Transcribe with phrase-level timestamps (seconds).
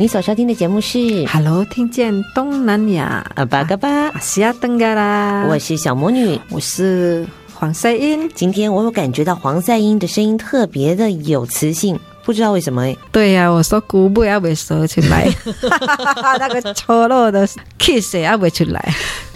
[0.00, 0.96] 你所收听的节目是
[1.28, 5.46] 《Hello，听见东南亚》阿巴嘎巴，阿西亚登嘎啦。
[5.46, 8.26] 我是小魔女，我是黄赛英。
[8.30, 12.90] 今天我有感觉到黄赛英的声音特别的有磁性，不知道为什么。
[13.12, 15.28] 对呀、啊，我说古不要被说出来，
[16.40, 17.46] 那个丑陋的
[17.78, 18.94] kiss 也要被出来。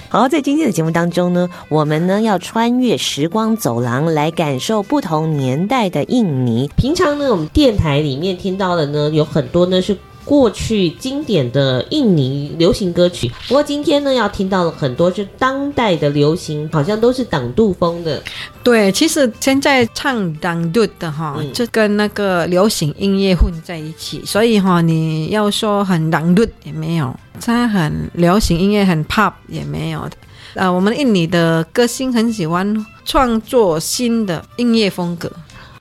[0.08, 6.70] 好，在今天的节目当中呢，我们呢要穿越时光走廊，来感受不同年代的印尼。
[6.74, 9.94] 平常呢，我们电台里面听到的呢，有很多呢是。
[10.24, 18.22] 过去经典的印尼流行歌曲，不过今天呢，要听到了很多是当代的流行，好像都是挡度风的。
[18.62, 30.12] 对，其实现在唱挡度的哈，就跟那个流行音乐混在一起，所以哈，你要说很挡度也没有，它很流行音乐很 pop 也没有的。
[30.54, 35.30] 呃，我们印尼的歌星很喜欢创作新的音乐风格。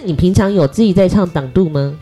[0.03, 1.94] 你平常有自己在唱挡度吗？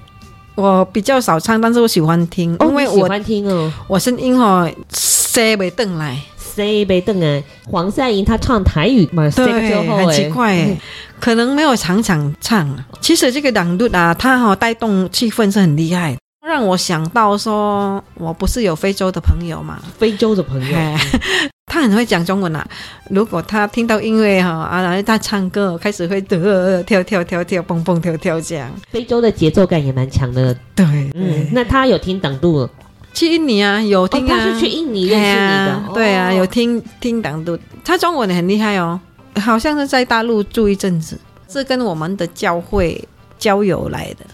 [0.55, 3.71] 我比较少唱，但是我喜欢听，因为我喜欢听哦。
[3.87, 7.43] 我声音哦塞袂邓来塞袂邓来。
[7.65, 10.77] 黄赛英她唱台语嘛，对，很奇怪，嗯，
[11.19, 12.77] 可能没有常常唱。
[12.99, 16.17] 其实这个朗读啊，它哈带动气氛是很厉害。
[16.45, 19.79] 让我想到说，我不是有非洲的朋友嘛？
[19.97, 20.77] 非洲的朋友，
[21.71, 22.67] 他很会讲中文啊。
[23.09, 28.69] 如果他听到音乐哈啊，然后他唱歌，开始会得跳跳跳跳蹦蹦跳跳这样。
[28.89, 30.53] 非洲的节奏感也蛮强的。
[30.75, 32.69] 对，嗯，那他有听党度？
[33.13, 34.35] 去印尼啊，有听啊。
[34.35, 35.71] 哦、他是去印尼认识你的？
[35.71, 37.57] 啊对啊，有听听党度。
[37.85, 38.99] 他中文很厉害哦，
[39.35, 41.17] 好像是在大陆住一阵子，
[41.47, 43.01] 是跟我们的教会
[43.39, 44.25] 交友来的。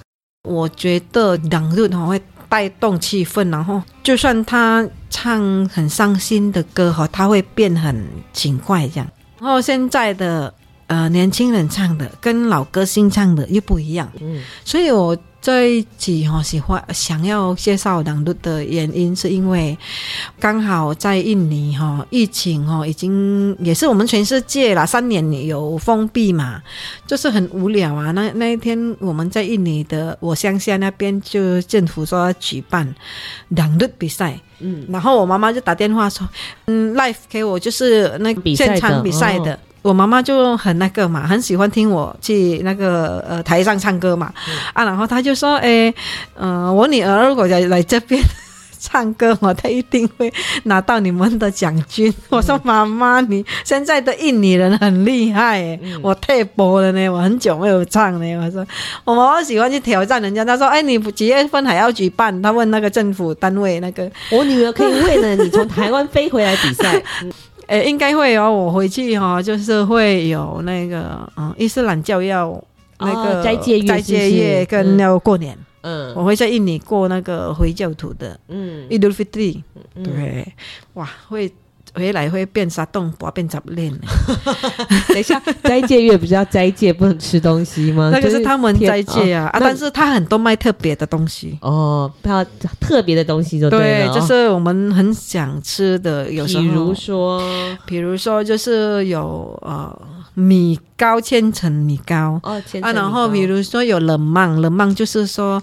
[0.50, 9.08] 我觉得党度哈会带动气氛，然后就算他唱很伤心的歌哈，他会变很勤快这样。
[9.38, 10.54] 然后现在的
[10.88, 15.18] 呃年轻人唱的跟老歌星唱的又不一样，嗯，所以我。
[15.48, 19.78] 这一集哈喜欢想要介绍朗读的原因，是因为
[20.42, 26.62] 刚好在印尼哈疫情哈已经也是我们全世界啦，三年有封闭嘛，
[27.06, 28.12] 就是很无聊啊。
[28.12, 32.94] 那那一天我们在印尼的我乡下那边，就政府说要举办
[33.48, 36.28] 朗读比赛，嗯，然后我妈妈就打电话说，
[36.66, 39.58] 嗯，Life 给我就是那现场比赛的。
[39.88, 45.90] 我妈妈就很那个嘛，很喜欢听我去那个呃台上唱歌嘛，嗯、啊，然后她就说，哎，
[46.36, 48.22] 嗯、呃，我女儿如果来来这边
[48.80, 50.32] 唱歌，我她一定会
[50.64, 52.10] 拿到你们的奖金。
[52.10, 58.36] 嗯、我说妈妈，你现在的印尼人很厉害，嗯、我退播了呢，我很久没有唱呢。
[58.46, 58.68] 我说
[59.06, 62.42] 我妈妈喜欢去挑战人家，她说，哎，你几月份还要举办？
[62.42, 67.02] 她问那个政府单位那个，我女儿可以为了你从台湾飞回来比赛。
[67.68, 68.52] 诶，应该会有。
[68.52, 72.62] 我回去哈，就是会有那个，嗯，伊斯兰教要
[73.00, 75.58] 那个斋戒月，斋戒月跟要过年。
[75.82, 79.62] 嗯，我会在印尼过那个回教徒的，嗯 Fitri。
[80.04, 80.46] 对，
[80.94, 81.52] 哇，会。
[81.98, 83.92] 回来会变啥动，不要变杂练。
[85.10, 88.10] 等一下，斋戒月不是要斋戒，不能吃东西吗？
[88.14, 92.46] 那就是他们斋戒啊，啊，但是他很多卖特别的东西哦，他
[92.80, 97.42] 特别的东西就对了，对，就是我们很想吃的，有时候，比如说，
[97.86, 99.92] 比如说就是有呃
[100.36, 105.62] 米糕，千层米糕哦，千层米糕啊，然后比如说有冷芒，冷芒就是说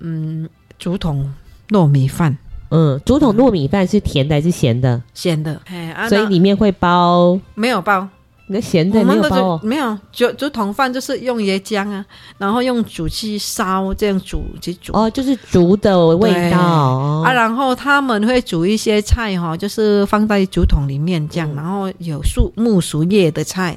[0.00, 0.48] 嗯，
[0.78, 1.32] 竹筒
[1.68, 2.36] 糯米饭。
[2.70, 5.00] 嗯，竹筒糯米饭是甜的还是咸的？
[5.12, 7.38] 咸的，哎、啊所以里面会包？
[7.54, 8.08] 没有包，
[8.48, 9.60] 那咸的没有包哦？
[9.62, 12.04] 没有，竹竹筒饭就是用椰浆啊，
[12.36, 14.92] 然后用煮去烧，这样煮去煮。
[14.92, 17.32] 哦，就是竹的味道啊。
[17.32, 23.76] 然后他们会煮一些菜哈，就是放在竹筒里面这样，然后有树木薯叶的菜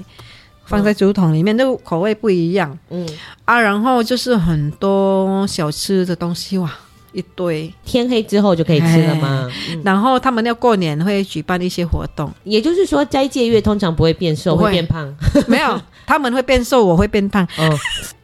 [0.65, 2.77] 放在竹筒里面，那个口味不一样。
[2.89, 3.07] 嗯
[3.45, 6.71] 啊，然后就是很多小吃的东西哇。
[7.11, 7.73] 一堆。
[7.85, 9.49] 天黑之后就可以吃了吗？
[9.71, 15.15] 嗯、然后他们要过年会举办一些活动，也就是说斋戒月通常不会变瘦，会，会变胖。
[15.47, 17.43] 没有，他们会变瘦，我会变胖。
[17.57, 17.77] 哦，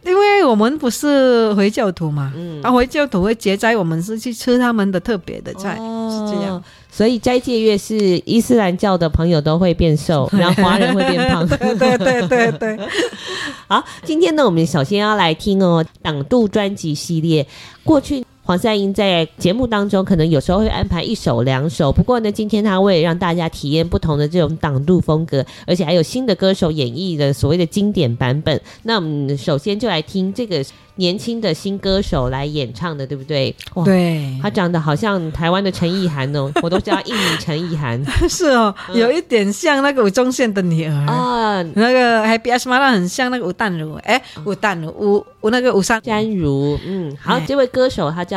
[0.06, 6.62] 因为我们不是回教徒嘛，嗯，啊，回教徒会结斋，我们是去吃他们的特别的菜，哦、是这样。
[6.92, 11.48] 所以斋戒月是伊斯兰教的朋友都会变瘦， 然后华人会变胖。
[11.48, 12.80] 对对对对对。
[13.68, 17.48] 好，今天呢，我们首先要来听哦，党度专辑系列。
[17.84, 28.60] 过去黄赛英在节目当中可能有时候会安排一首两首，不过呢，今天他为了让大家体验不同的这种挡路风格，而且还有新的歌手演绎的所谓的经典版本。
[28.84, 30.64] 那我们首先就来听这个。
[30.96, 33.56] 年轻的新歌手来演唱的，对不对？
[33.74, 38.00] 哇对，他长得好像台湾的陈意涵哦，我都叫他印尼陈意涵。
[38.30, 46.78] 是哦，有一点像那个吴宗宪的女儿啊，那个 Happy Asmara 很像那个吴淡如，哎，吴淡如，吴吴那个吴珊珊如。
[46.86, 48.33] 嗯，好，这位歌手他叫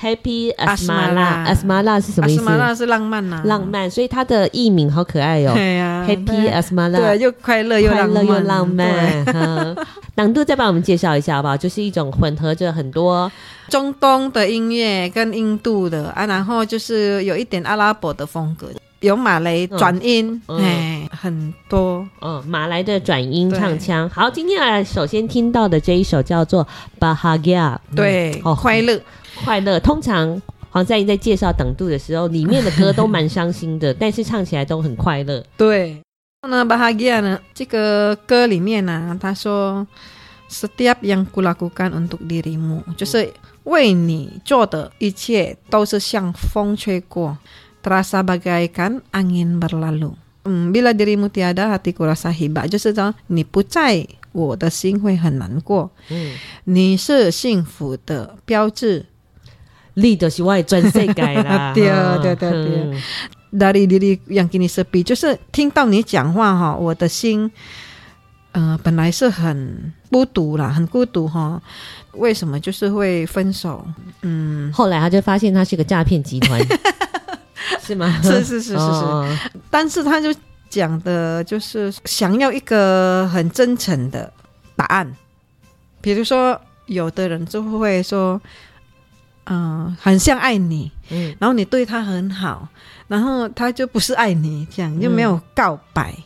[0.00, 5.52] Happy Asmara，Asmara 是什么意思？Asmara 是浪漫呐，浪漫，所以它的艺名好可爱哟。
[5.54, 9.76] 对呀，Happy Asmara，对，又快乐又浪漫，又浪漫。
[10.16, 11.56] 朗 度再帮我们介绍一下好不好？
[11.56, 13.30] 就是一种混合着很多
[13.68, 18.68] 中东的音乐跟印度的啊，然后就是有一点阿拉伯的风格，
[19.00, 24.08] 有马来转音，哎、嗯，很多，嗯，马来的转音唱腔。
[24.10, 26.66] 好，今天啊首先听到的这一首叫做
[27.00, 29.00] 《Bahagia》，对，哦，快乐，
[29.44, 29.78] 快乐。
[29.80, 30.40] 通常
[30.70, 36.00] 黄在英在介绍等度的时候，里面的歌都蛮伤心的，但是唱起来都很快乐，对。
[36.48, 37.40] 那巴哈吉亚呢？
[37.52, 39.84] 这个歌里面呢、啊，他说
[40.48, 43.32] ：“Setiap yang kulakukan untuk dirimu，就是
[43.64, 47.36] 为你做的一切都是像风吹过
[47.82, 50.12] ，terasa bagaikan angin berlalu。
[50.44, 55.90] 嗯，bila dirimu tiada hatiku rasa hiba，就是说你不在，我的心会很难过。
[56.08, 59.04] 嗯，你是幸福的标志，
[60.00, 61.72] 你就是我的全世界啦。
[61.74, 61.90] 对
[62.22, 63.02] 对对对。
[63.50, 67.50] Dari diri yang kini sepi，就是听到你讲话哈，我的心，
[68.52, 71.58] 呃，本来是很孤独啦，很孤独哈。
[72.12, 73.82] 为什么就是会分手？
[74.20, 76.60] 嗯，后来他就发现他是个诈骗集团，
[77.80, 78.20] 是吗？
[78.22, 78.76] 是是是是是。
[78.76, 79.26] 哦、
[79.70, 80.28] 但是他就
[80.68, 84.30] 讲的就是想要一个很真诚的
[84.76, 85.10] 答案，
[86.02, 88.38] 比如说有的人就会说，
[89.48, 92.68] 嗯、呃，很像爱你，嗯，然后你对他很好。
[93.08, 96.24] 然后他就不是爱你，这样又没有告白，嗯、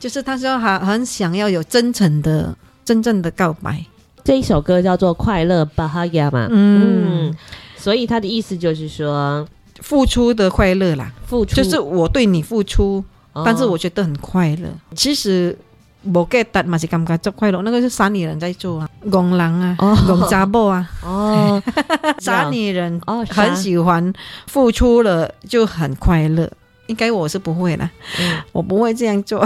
[0.00, 2.52] 就是他说很很想要有真诚的、
[2.84, 3.84] 真正的告白。
[4.24, 7.36] 这一首歌叫做《快乐巴哈亚》嘛，嗯，嗯，
[7.76, 9.46] 所以他的意思就是说
[9.80, 14.68] 付出的快乐啦，付出就是我对你付出，哦、但是我觉得很快乐。
[14.94, 15.56] 其实。
[16.04, 21.62] 无给达嘛是感觉做快乐，那个是傻女人在做啊，戆人啊，戆查某啊，哦，
[22.20, 24.12] 傻女人哦，很喜欢
[24.46, 26.50] 付出了就很快乐，
[26.86, 27.90] 应该我是不会啦，
[28.20, 29.44] 嗯、我不会这样做。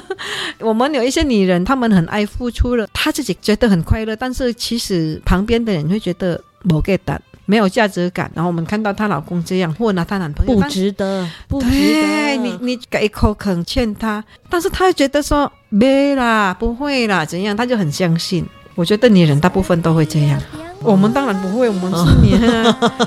[0.60, 6.40] 我们有一些女人，她们很爱付出了，她自己觉得很快乐，但是其实旁边的人会觉得
[6.70, 7.20] 无给达。
[7.44, 12.36] 没有价值感，然后我们看到她老公这样，或拿她男朋友不值得，不值得。
[12.36, 17.56] 你你给一口肯劝他，但是他觉得说没啦，不会啦，怎样？
[17.56, 18.46] 他就很相信。
[18.74, 20.38] 我觉得女人大部分都会这样，
[20.82, 22.36] 我们当然不会，我们是女。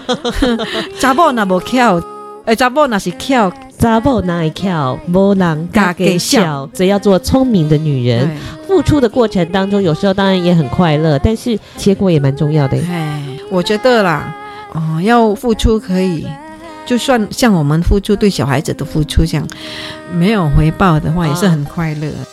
[1.00, 2.01] 查某那不巧，
[2.45, 6.67] 哎，查某那是巧，查某那会巧，无人嫁给笑。
[6.73, 8.35] 只要做聪明的女人，
[8.67, 12.77] 付出的过程当中，有时候当然也很快乐，但是结果也蛮重要的。
[13.51, 14.36] 我觉得啦，
[14.74, 16.27] 哦，要付出可以，
[16.84, 19.48] 就算像我们付出对小孩子的付出这样，
[20.12, 22.07] 没有回报的话，也是很快乐。
[22.07, 22.25] 啊、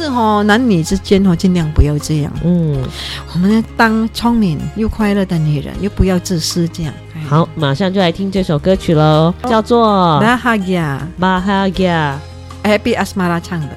[0.00, 2.32] 是哦，男女之间哦，尽量不要这样。
[2.42, 2.82] 嗯，
[3.34, 6.92] 我们要当聪明又快乐的女人，又不要自私这样。
[7.28, 12.14] 好，马上就来听这首歌曲喽，叫做《Bahagia Bahagia》
[12.64, 13.68] ，Happy Asmara 唱的。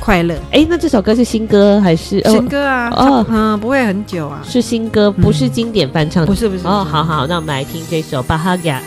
[0.00, 2.90] 快乐，哎，那这首歌是新歌还是新歌啊？
[2.90, 6.66] 哦，嗯，不会很久啊，是新歌，不是经典翻唱，不是不是。
[6.66, 8.78] 哦，好好，那我们来听这首《Bahagia》。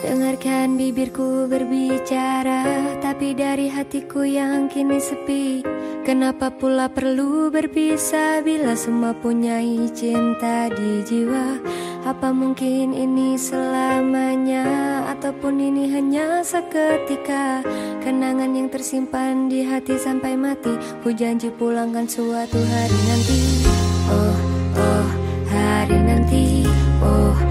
[0.00, 2.64] Dengarkan bibirku berbicara
[3.04, 5.60] Tapi dari hatiku yang kini sepi.
[6.08, 9.60] Kenapa pula perlu berpisah Bila semua punya
[9.92, 11.60] cinta di jiwa?
[12.08, 17.60] Apa mungkin ini selamanya Ataupun ini hanya seketika?
[18.00, 20.72] Kenangan yang tersimpan di hati sampai mati.
[21.04, 23.40] Ku janji pulangkan suatu hari nanti.
[24.08, 24.36] Oh,
[24.80, 25.08] oh,
[25.52, 26.64] hari nanti.
[27.04, 27.49] Oh,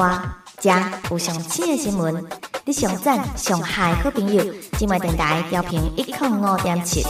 [0.00, 0.18] 歌，
[0.58, 0.70] 这
[1.10, 2.24] 有上新的新闻，
[2.64, 4.42] 你上赞上嗨好朋友，
[4.78, 7.04] 今麦电台调频一零五点七。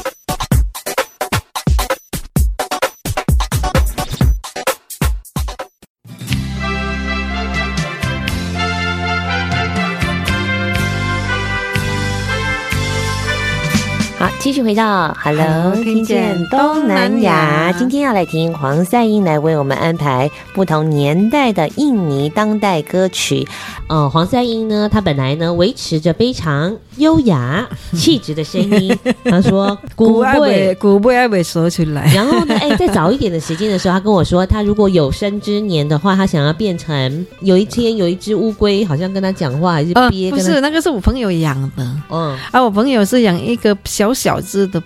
[14.40, 17.70] 继续回到 Hello，听见东南亚。
[17.73, 23.47] 今天要来听黄赛英来为我们安排不同年代的印尼当代歌曲。
[23.87, 28.99] 呃，黄赛英呢，她本来呢维持着非常优雅 气质的声音。
[29.25, 32.11] 她说古贝古贝还没说出来。
[32.14, 40.30] 然后呢，哎，在早一点的时间的时候，她跟我说，她如果有生之年的话，她想要变成有一天有一只乌龟，好像跟她讲话，还是憋？
[40.30, 41.87] 呃、不是，那个是我朋友养的。
[42.09, 44.30] 嗯，啊，我朋友是养一个小小。
[44.31, 44.81] 小只的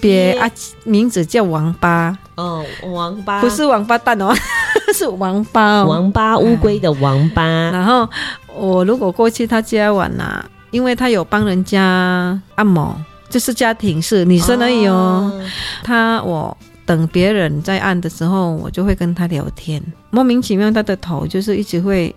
[0.00, 0.50] 鳖啊，
[0.82, 2.18] 名字叫王八。
[2.34, 3.40] 哦，王八。
[3.40, 4.34] 不是王八蛋哦，
[4.92, 7.44] 是王八，王八乌龟的王八。
[7.70, 8.08] 然后
[8.56, 12.96] 我如果过去他家玩呐、啊，因为他有帮人家按摩，
[13.30, 15.30] 就是家庭式女生而已哦。
[15.32, 15.40] 哦。
[15.84, 22.12] 他我等别人在按的时候，我就会跟他聊天，莫名其妙他的头就是一直会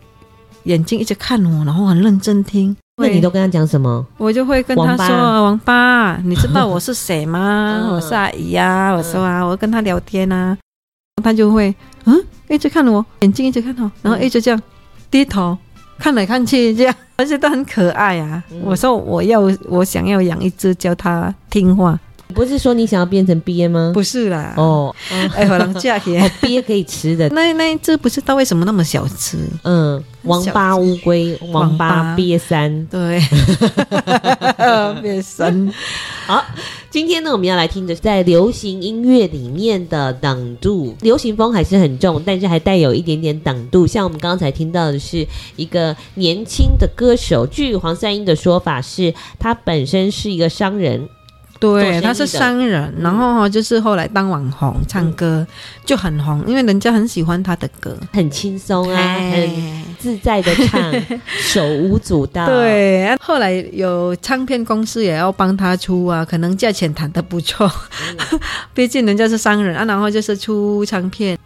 [0.64, 2.76] 眼睛一直看我，然后很认真听。
[2.98, 4.06] 那你都跟他讲什么？
[4.18, 5.08] 我就会跟他说
[5.44, 7.82] ：“王八，你知道我是谁吗？
[7.84, 10.58] 嗯、 我是阿姨呀、啊。”我说啊，我跟他聊天啊，
[11.22, 11.75] 他就会
[12.06, 14.62] 嗯，一直看我，眼睛一直看我，然后一直这样
[15.12, 15.58] 低头
[16.00, 18.42] 看来看去，这样而且都很可爱啊。
[18.50, 22.00] 嗯、我说我要我想要养一只，教它听话。
[22.36, 23.92] 不是说你想要变成鳖吗？
[23.94, 24.54] 不是啦。
[24.58, 27.30] 哦，哎，好能嫁给鳖可以吃的。
[27.30, 29.38] 那那这不知道为什么那么小吃？
[29.63, 33.20] 嗯，王八乌龟，王八鳖三，对，
[35.01, 35.74] 鳖三。
[36.27, 36.44] 好，
[36.89, 43.88] 今天呢，我们要来听的是在流行音乐里面的挡度，流行风还是很重，但是还带有一点点挡度。
[43.88, 45.25] 像我们刚才听到的是
[45.56, 51.08] 一个年轻的歌手，据黄三英的说法是，他本身是一个商人。
[51.60, 55.46] 对，他是商人，然后哈，就是后来当网红，唱歌
[55.86, 60.94] 就很红，因为人家很喜欢他的歌，很轻松啊，很自在的唱，
[61.40, 62.46] 手舞足蹈。
[62.48, 67.72] 对，后来有唱片公司也要帮他出啊，可能价钱谈得不错，
[68.74, 71.38] 毕竟人家是商人啊，然后就是出唱片，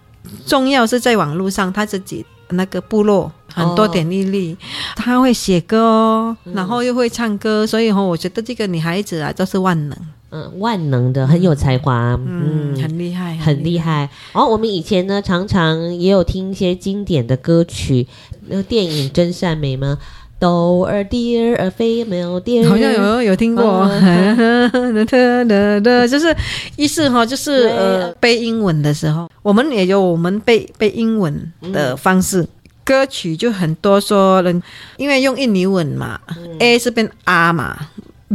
[0.46, 2.26] 重要是在网络上他自己。
[2.52, 4.56] 那个部落很多点阅率，
[4.96, 9.98] 他会写歌哦，然后又会唱歌，所以哈，我觉得这个女孩子啊，都是万能，
[10.32, 14.10] 嗯，万能的，很有才华，嗯，很厉害，很厉害。
[14.34, 18.08] 哦，我们以前呢，常常也有听一些经典的歌曲，
[18.48, 19.98] 那个电影《真善美》吗
[20.40, 23.90] ？Do a dear a female deer，好像有有听过，
[26.08, 26.34] 就是
[26.78, 29.30] 意思哈，就是呃背英文的时候。
[29.42, 32.48] 我们也有我们背背英文的方式，嗯、
[32.90, 34.64] 歌曲就很多说人，
[34.98, 37.78] 因为用印尼文嘛、嗯、，A 是变 R 嘛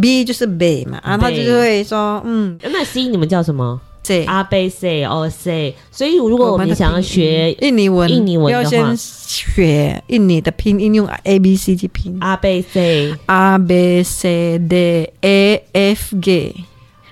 [0.01, 5.75] ，B 就是 B 嘛，然后他就会说，嗯，那 C 你们叫什么？C R B C。
[5.91, 16.55] 所以如果我们想要学印尼文，印尼文要先学印尼的拼音，用 A B C 去拼，R B C R B C D A F G。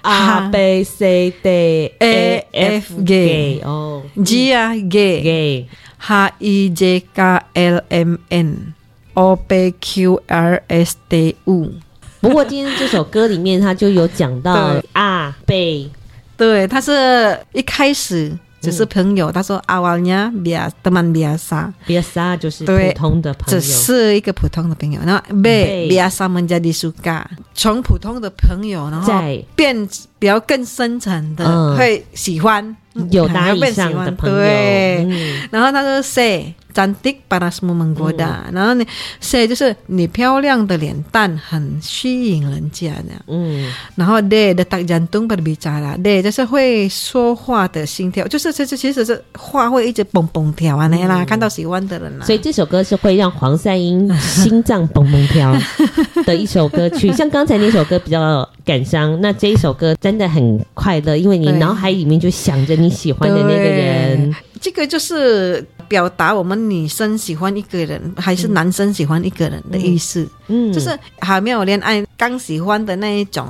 [0.02, 5.66] A B C D A F G 哦，G 啊 G
[5.98, 8.74] H I J K L M N
[9.14, 11.72] O P Q R S T U。
[12.20, 15.88] 不过今天这首歌里面，他就有讲到 啊贝，
[16.36, 18.36] 对，他是一开始。
[18.62, 25.00] 只是朋友，他说阿瓦尼亚比亚德曼比亚萨，比亚萨就是普通的朋友，只是一个普通的朋友。
[25.04, 29.12] 然后贝比亚萨门加迪苏嘎，从普通的朋友，然后
[29.56, 29.76] 变
[30.18, 32.76] 比较更深层的，会喜欢
[33.10, 34.36] 有达以上的朋友。
[34.36, 35.04] 对，
[35.50, 38.84] 然后他说谁？cantik pada semua menggoda，然后呢
[39.20, 55.56] ，say 就是你漂亮的脸蛋很吸引人家的，嗯，然后 de detak jantung berbicara，de 就是会说话的心跳，就是其实其实是话会一直蹦蹦跳啊，那啦，看到喜欢的人啦，所以这首歌是会让黄赛英 心脏蹦蹦跳
[56.24, 65.66] 的一首歌曲，像刚才那首歌比较感伤，那这一首歌真的很快乐，因为你脑海里面就想着你喜欢的那个人，这个就是。
[65.88, 73.48] 表达我们女生喜欢一个人还是男生喜欢一个人的意思，嗯嗯，就是还没有恋爱刚喜欢的那一种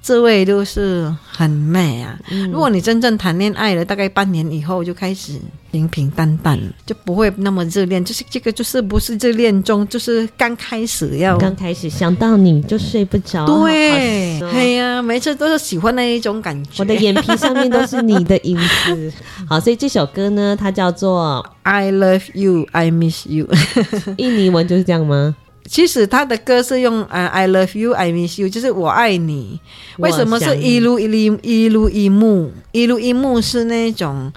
[0.00, 2.16] 滋味，就是很美啊。
[2.30, 5.32] 嗯如果你真正谈恋爱了，大概半年以后就开始
[5.72, 8.04] 平平淡淡，就不会那么热恋。
[8.04, 16.70] 就是这个，就是不是热恋中，就是刚开始要刚开始想到你就睡不着，对，好哎呀，每次都是喜欢那一种感觉。
[16.78, 19.12] 我的眼皮上面都是你的影子。
[19.48, 23.48] 好，所以这首歌呢，它叫做 I love you, I miss you。
[24.18, 25.34] 印尼文就是这样吗？
[25.66, 29.58] 其实他的歌是用呃 I love you, I miss you，就是我爱你。
[29.98, 32.52] 为什么是一路一路一路一幕？
[32.72, 34.30] 一路一幕是那种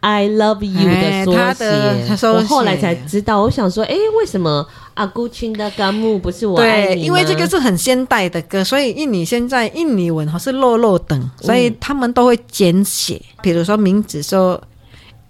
[0.00, 2.16] I love you 的缩哎它的它写。
[2.16, 6.98] 缩写我后来才知道，我想说，哎，为什么阿姑亲的甘木不是我爱对？
[7.00, 13.20] 因为这个是很现代的歌，所以印尼现在印尼文哈是落落等，所以他们都会简写。
[13.40, 14.62] 比如说名字说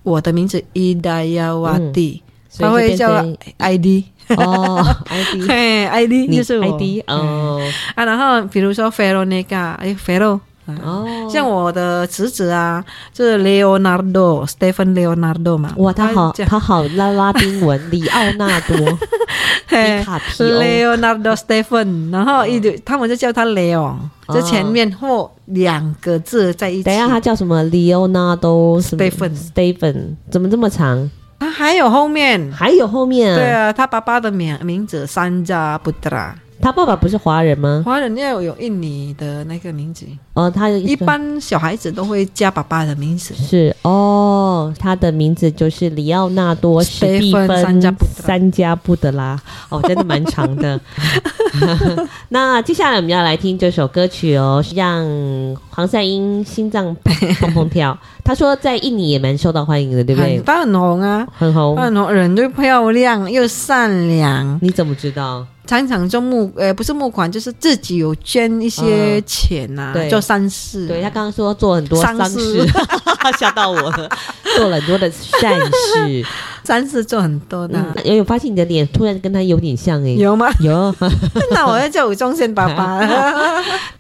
[0.03, 2.23] 我的名字伊达亚瓦蒂，
[2.59, 3.25] 他会叫
[3.57, 4.05] ID。
[4.29, 7.61] 哦，ID 嘿，ID 你就是我 ID 哦
[7.95, 10.41] 啊，然后比如说 Veronica，哎，Vero，
[10.83, 18.77] 哦，像我的侄子啊，就是 Leonardo，Stephen Leonardo 嘛，哇，他好他好拉拉丁文，里奥纳多。
[19.67, 20.05] 嘿
[20.39, 23.95] Leonardo Stephen，然后一直他们就叫他 Leo，
[24.29, 26.83] 就前面或两个字在一起。
[26.85, 31.11] 等一下，他叫什么？Leonardo Stephen Stephen 怎么这么长？
[31.43, 33.37] 他还有后面，还有后面啊？
[33.37, 37.83] 对啊，他爸爸的名名字山楂布特拉，他爸爸不是华人吗？
[37.85, 43.35] 华人要有印尼的那个名字，哦，他一般小孩子都会加爸爸的名字。
[43.35, 47.49] 是哦，他的名字就是里奥纳多史蒂芬
[48.15, 49.37] 三加布德拉
[49.71, 50.81] 哦，真的蛮长的。
[52.31, 55.05] 那接下来我们要来听这首歌曲哦，是让
[55.69, 57.99] 黄赛英心脏砰砰砰跳。
[58.25, 60.45] 他说在印尼也蛮受到欢迎的，对不对很？
[60.45, 61.75] 他很红啊，很红。
[61.75, 65.45] 他很红，人又漂亮又善良，你怎么知道？
[65.67, 70.87] 常常就募呃不是募款，就是自己有捐一些钱呐、啊嗯对做善事。
[70.89, 72.73] 对他刚刚说做很多丧丧事事，
[73.39, 74.09] 吓到我了，
[74.57, 76.25] 做了很多的善事。
[76.65, 80.49] 善事做很多的，嗯，有有发现你的脸突然跟他有点像诶、有吗？
[80.61, 80.95] 有，
[81.51, 83.01] 那我要叫吴宗宪爸爸。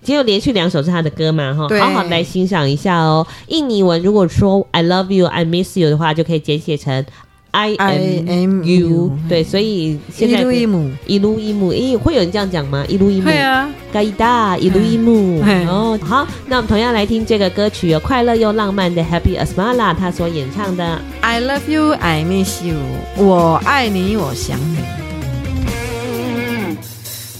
[0.05, 3.27] 只有连续两首是他的歌嘛，哈，对好好来欣赏一下哦。
[3.48, 7.05] 印尼文如果说 I love you, I miss you 的话，就可以简写成
[7.52, 12.84] iimu 对所以现在一路一母一路一母诶会有人这样讲吗？
[12.88, 13.68] 一路一母对啊。
[13.92, 20.98] 嘎伊达一路一母哦好那我们同样来听这个歌曲快乐又浪漫的 happy asmala 他所演唱的。
[21.20, 22.76] I love you i miss you
[23.18, 24.78] 我爱你我想你。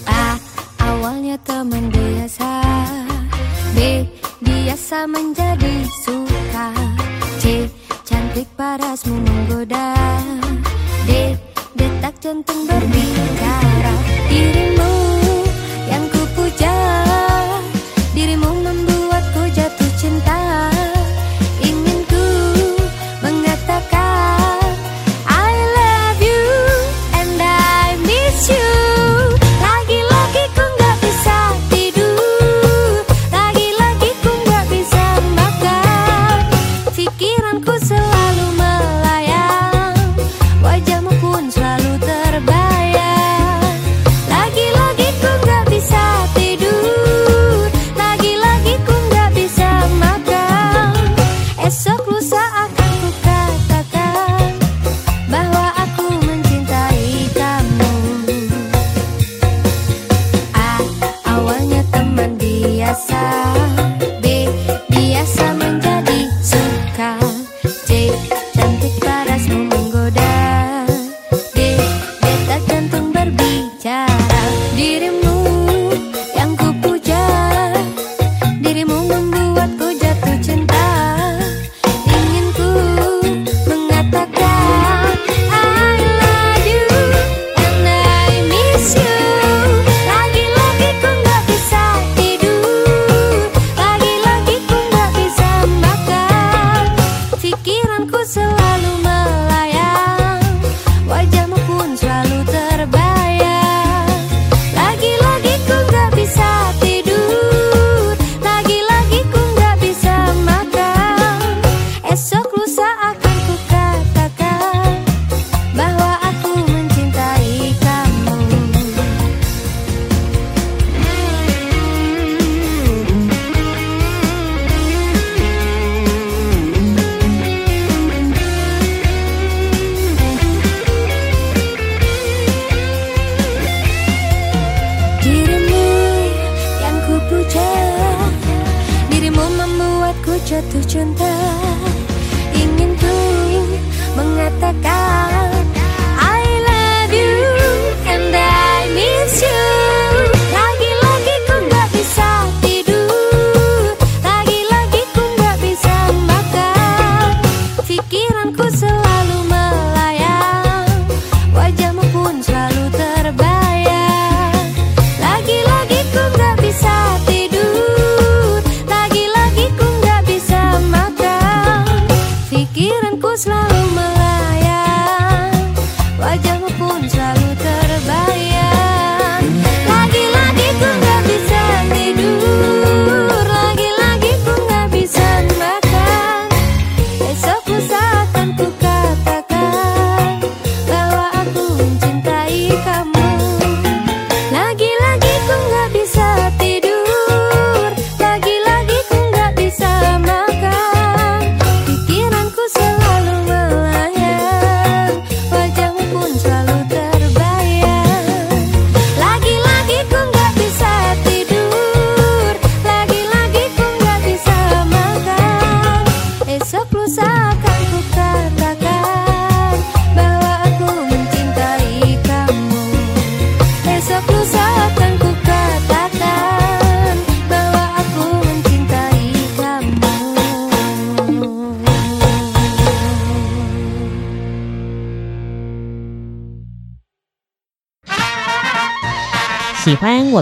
[0.05, 0.39] 啊
[0.77, 2.63] 阿忘呀他们的呀萨
[3.75, 4.07] 比
[4.41, 5.67] 利亚萨满架的
[6.05, 6.71] 苏哈
[8.33, 9.93] cantik parasmu menggoda.
[11.77, 13.93] Detak jantung berbicara.
[14.33, 14.82] Dirimu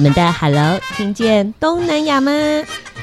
[0.00, 2.32] 们的 Hello，听见东南亚吗？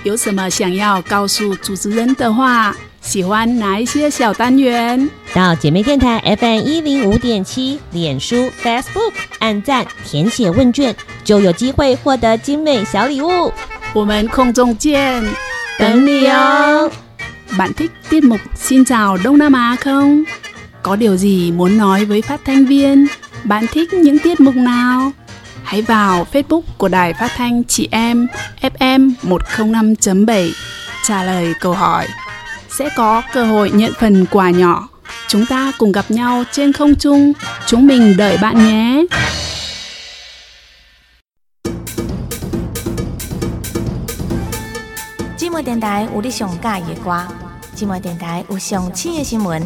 [0.04, 2.74] 有什么想要告诉主持人的话？
[3.02, 5.10] 喜欢哪一些小单元？
[5.34, 13.54] 到姐妹电台 FM 一零五点七，脸书、Facebook 按赞填写问卷，就有机会获得精美小礼物。
[13.94, 15.24] 我们空中见，
[15.80, 16.92] 等你哦
[17.58, 20.24] ！Bạn thích tiết mục Xin chào Đông Nam Á không?
[20.84, 23.08] Có điều gì muốn nói với phát thanh viên?
[23.44, 25.12] Bạn thích những tiết mục nào?
[25.67, 28.27] Hãy vào Facebook của Đài Phát thanh Chị Em
[28.61, 30.51] FM 105.7
[31.07, 32.07] trả lời câu hỏi.
[32.79, 34.89] Sẽ có cơ hội nhận phần quà nhỏ.
[35.29, 37.33] Chúng ta cùng gặp nhau trên không trung.
[37.67, 39.05] Chúng mình đợi bạn nhé.
[45.39, 47.27] 寂寞电台有你上喜欢的歌，
[47.77, 49.63] 寂寞电台有上新的新闻，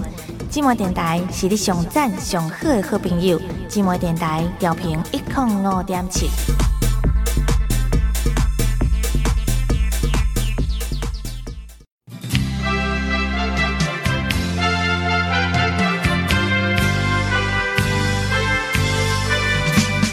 [0.52, 6.30] 寂寞电台是你上赞上好的好朋友，寂寞电台调频一点五点七。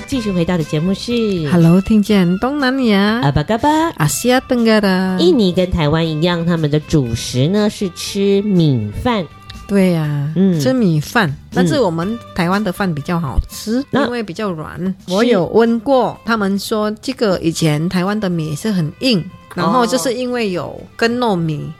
[0.06, 1.12] 继续回到的节目是
[1.50, 3.90] Hello，听见东南亚阿巴嘎巴。
[3.94, 9.26] Asia Tenggara，印尼跟台湾一样，他们的主食呢是吃米饭。
[9.68, 10.58] 对呀、嗯。
[10.58, 14.94] 吃米饭，但是我们台湾的饭比较好吃，那因为比较软。
[15.06, 19.22] 我有问过，他们说这个以前台湾的米是很硬，
[19.54, 21.70] 然后就是因为有跟糯米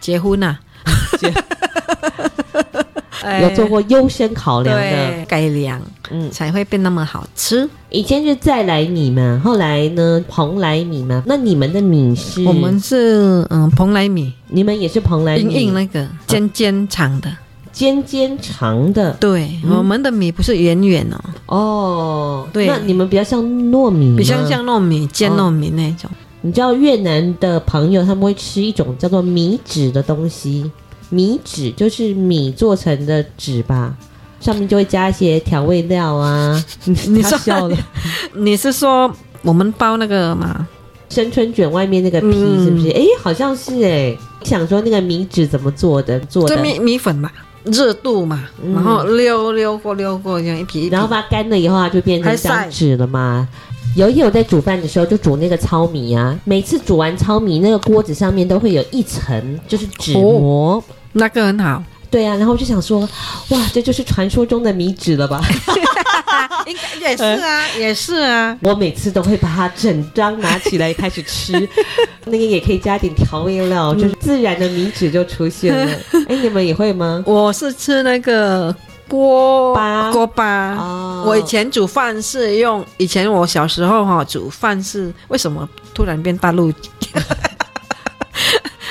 [0.00, 0.58] 结婚啊，
[3.22, 3.42] 哎。
[3.42, 5.80] 有做过优先考量的，改良，
[6.10, 7.68] 嗯，才会变那么好吃。
[7.90, 11.22] 以前是再来米嘛，后来呢蓬莱米嘛。
[11.26, 12.44] 那你们的米是？
[12.44, 17.30] 我们是嗯蓬莱米，你们也是蓬莱米，硬硬那个尖尖长的，
[17.72, 19.12] 尖尖长的。
[19.14, 19.76] 对，嗯。
[19.76, 21.06] 我们的米不是圆圆
[21.46, 22.66] 哦，哦，对。
[22.66, 26.10] 那你们比较像糯米，比较像糯米尖糯米那种。
[26.42, 30.70] 你知道越南的朋友他们会吃一种叫做米纸的东西，
[31.10, 33.94] 米纸就是米做成的纸吧，
[34.40, 36.64] 上面就会加一些调味料啊。
[36.84, 37.76] 你他笑了，
[38.34, 40.66] 你是说我们包那个嘛？
[41.10, 42.88] 生春卷外面那个皮嗯是不是？
[42.90, 44.16] 哎、好像是哎。
[44.42, 46.18] 想说那个米纸怎么做的？
[46.20, 47.30] 做的米米粉嘛，
[47.64, 53.46] 热度嘛，嗯然后溜溜过溜过这样一皮一皮，然后把它干了以后，它就变成张纸了嘛。
[53.96, 56.38] 有一天我在煮饭的时候，就煮那个糙米啊。
[56.44, 60.82] 每次煮完糙米，那个锅子上面都会有一层就是纸膜。
[61.12, 63.00] 那个很好，对啊，然后我就想说，
[63.48, 65.40] 哇，这就是传说中的米纸了吧？
[66.66, 68.56] 应该也是啊， 也是啊。
[68.62, 71.68] 我每次都会把它整张拿起来开始吃，
[72.26, 75.92] 那个也可以加点调味料，就是自然的米纸就出现了。
[76.28, 77.22] 哎，你们也会吗？
[77.26, 78.74] 我是吃那个
[79.08, 80.74] 锅巴锅巴。
[80.76, 86.72] 哦我以前煮饭是用，以前我小时候哈煮饭是为什么突然变大陆？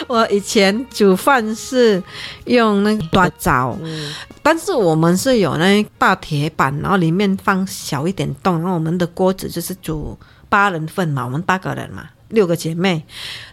[0.10, 2.02] 我以前煮饭是
[2.46, 10.18] 用那个大灶，嗯但是我们是有那大铁板，然后里面放小一点洞，然后我们的锅子就是煮
[10.50, 13.04] 八人份嘛，我们八个人嘛，六个姐妹，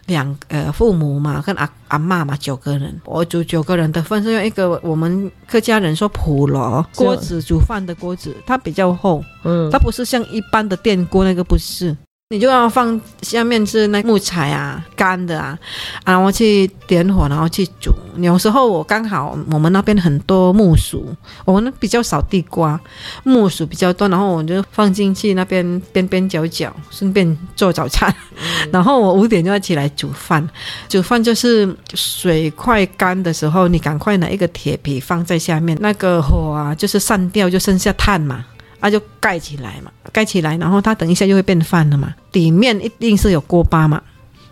[0.07, 2.99] 两呃父母嘛，跟阿阿妈嘛，九个人。
[3.05, 11.95] 我煮九个人的份是用一个我们客家人说普罗锅子煮饭的锅子，它比较厚，嗯，它不是像一般的电锅那个不是。
[12.29, 15.57] 你就要放下面是那木材啊，干的啊，
[16.03, 17.89] 然后去点火，然后去煮。
[18.17, 21.07] 有时候我刚好我们那边很多木薯，
[21.45, 22.77] 我们比较少地瓜，
[23.23, 28.13] 木薯比较多，然后我就放进去那边边边角角，顺便做早餐。
[28.35, 30.45] 嗯、 然后我五点就要起来煮饭，
[30.89, 38.43] 煮饭就是水快干的时候，你赶快拿一个铁皮放在下面，那个火啊就是散掉，就剩下炭嘛。
[38.87, 42.13] 啊，就盖起来嘛，盖起来，然后它等一下就会变饭了嘛。
[42.31, 44.01] 里面一定是有锅巴嘛。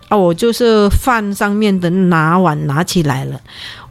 [0.08, 3.40] 啊，我就是饭上面的拿碗拿起来了，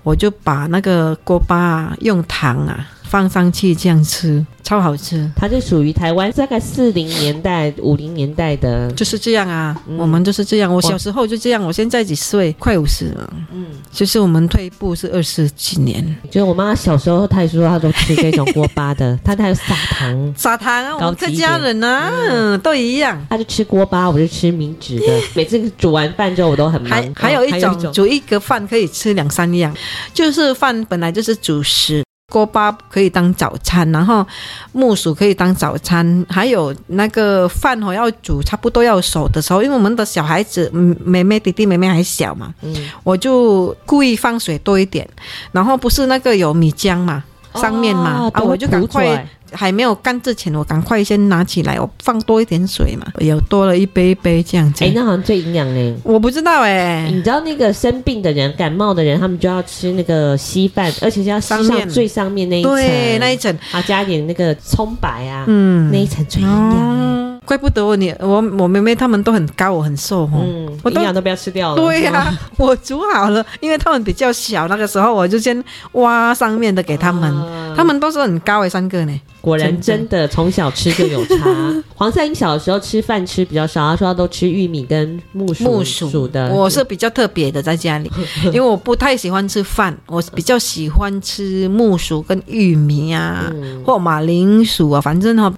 [0.04, 4.46] 我就把那个锅巴用糖啊放上去这样吃。
[4.62, 9.80] 超好吃，它就属于台湾大概四零年代、五零年代的，就是这样啊。
[9.88, 12.52] 嗯、我们就是这样，我小时候就这样，我现在几岁？
[12.54, 13.34] 快五十了。
[13.54, 16.04] 嗯，就是我们退步是二十几年。
[16.32, 23.24] 就是我妈小时候，她也说她都吃这种锅巴的， 她还有撒糖，撒糖啊，我们客家人啊，嗯，都一样。
[23.30, 25.06] 她就吃锅巴，我就吃米纸的。
[25.36, 26.90] 每次煮完饭之后，我都很忙。
[27.16, 29.72] 还还有一种，一种煮一个饭可以吃两三样，
[30.12, 32.04] 就是饭本来就是主食。
[32.32, 34.26] 锅巴可以当早餐，然后
[34.72, 45.08] 木薯可以当早餐，还有那个饭哦，要煮差不多要熟的时候，因为我们的小孩子，嗯，妹妹、弟弟、妹妹还小嘛，嗯，我就故意放水多一点，
[45.52, 49.28] 然后不是那个有米浆嘛，上面嘛，哦、啊，我就赶快。
[49.56, 54.84] 还没有干之前，我赶快先拿起来，我放多一点水嘛，有多了一杯一杯这样子。
[54.84, 55.96] 哎，那好像最营养呢。
[56.04, 66.60] 我不知道哎，你知道那个生病的人、感冒的人，他们就要吃那个稀饭，而且是要上最上面那一层，对，那一层，啊，加一点那个葱白啊，嗯，那一层最营养。
[66.60, 71.82] 哦怪不得我你我我妹妹他们都很高，我很瘦哈，嗯，我营养都不要吃掉了。
[71.82, 79.22] 对呀、啊， 我煮好了，因为他们比较小，那个时候我就先挖上面的给他们，啊、他们都是很高诶，三个呢。
[79.42, 81.36] 果然真的从小吃就有差。
[81.94, 86.50] 黄赛英小的时候吃饭吃比较少，他说他都吃玉米跟木薯木薯的。
[86.50, 88.12] 我是比较特别的，在家里，
[88.52, 95.54] 因为我不太喜欢吃饭，我比较喜欢吃木薯跟玉米啊，嗯、或马铃薯啊，反正哈。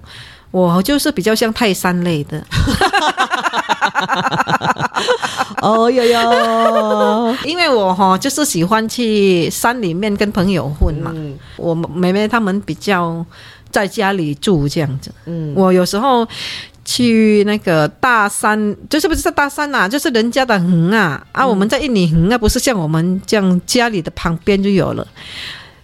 [0.52, 2.42] 我就是比较像泰山类的，
[5.62, 11.12] 哦哟哟，因为我哈就是喜欢去山里面跟朋友混嘛。
[11.14, 13.24] 嗯、我妹妹他们比较
[13.70, 15.12] 在家里住这样子。
[15.26, 16.26] 嗯，我有时候
[16.86, 25.06] 去那个大山，就是不是大山呐、啊，就是人家的横啊啊，我们在印尼横啊，不是像我们这样家里的旁边就有了。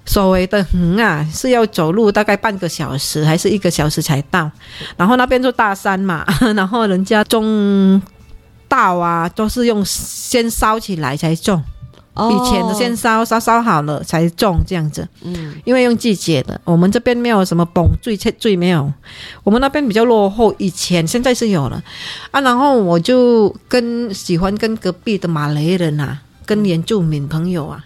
[0.05, 4.49] 所谓的横啊，是要走路大概半个小时还是一个小时才到？
[4.97, 8.01] 然后那边就大山嘛， 然后人家种
[8.67, 11.63] 稻啊，都是用先烧起来才种。
[12.15, 15.07] 哦、以前的先烧烧烧好了才种这样子。
[15.23, 18.93] 嗯，因为用季节的，我们这边没有什么崩最切最没有，
[19.43, 20.53] 我们那边比较落后。
[20.59, 21.81] 以前现在是有了
[22.29, 27.83] 啊，然后我就跟喜欢跟隔壁的马来人啊，跟原住民朋友啊。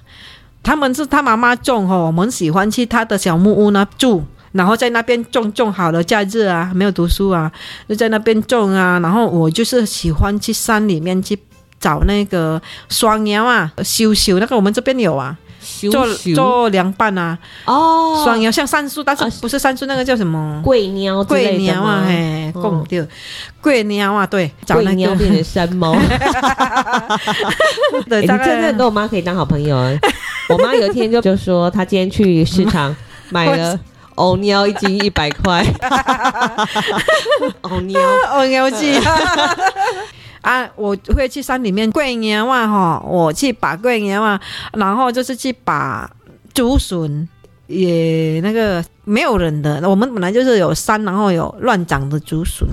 [0.67, 7.49] 他们是他妈妈种哦，我们喜欢去他的小木屋那住，然后在那边种种好了，假日啊没有读书啊，
[7.87, 8.99] 就在那边种啊。
[8.99, 11.39] 然后我就是喜欢去山里面去
[11.79, 15.37] 找那个双苗啊，修修那个我们这边有啊，
[15.89, 17.37] 做做凉拌啊。
[17.63, 20.61] 哦，双苗像杉树，但是不是杉树，那个叫什么？
[20.65, 23.07] 桂鸟，桂鸟啊，嘿，讲对，
[23.61, 25.95] 桂鸟啊，对，找那个变成山猫。
[28.09, 29.97] 对，你真的跟我妈可以当好朋友啊。
[30.49, 32.95] 我妈有一天就就说，她今天去市场
[33.29, 33.79] 买了
[34.15, 35.63] 欧鸟一斤一百块，
[37.61, 37.99] 欧鸟
[38.31, 38.95] 欧鸟鸡
[40.41, 40.69] 啊！
[40.75, 44.39] 我会去山里面桂鸟啊哈，我去拔桂鸟啊，
[44.73, 46.09] 然后就是去拔
[46.53, 47.27] 竹笋，
[47.67, 52.65] 也那个没有人的，我们本来就是有山，然后有乱长的竹笋，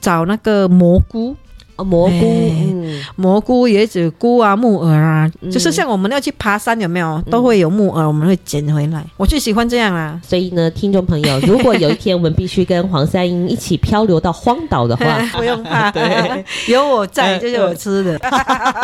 [0.00, 1.36] 找那个蘑菇。
[1.76, 7.22] 哦，蘑菇，嗯，蘑菇、椰子菇啊，木耳啊，嗯、就是像我们要去爬山，有没有？
[7.30, 9.04] 都会有木耳，我们会捡回来。
[9.16, 10.20] 我最喜欢这样啊。
[10.26, 18.18] 所以呢，听众朋友，如果有一天我们必须跟黄三英一起漂流到荒岛的话， 不用怕，对，有我在就有吃的。